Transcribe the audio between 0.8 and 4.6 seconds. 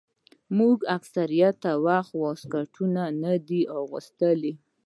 اکثره وخت واسکټونه دوى ته استول.